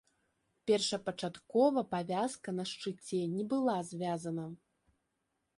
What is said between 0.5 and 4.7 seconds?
Першапачаткова павязка на шчыце не была звязана.